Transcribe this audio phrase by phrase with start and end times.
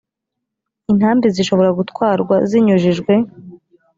[0.91, 3.13] intambi zishobora gutwarwa zinyujijwe